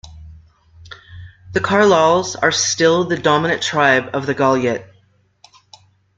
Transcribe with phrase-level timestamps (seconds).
[1.53, 4.83] The Karlal's are still the dominant tribe of the Galyat.